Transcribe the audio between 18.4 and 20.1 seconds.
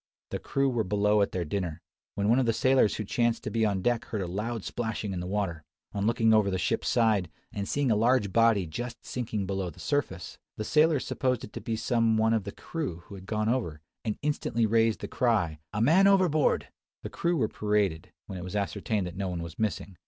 was ascertained that no one was missing.